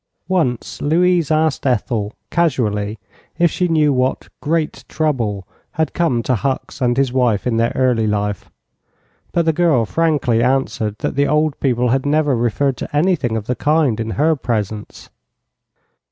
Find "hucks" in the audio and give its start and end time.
6.33-6.81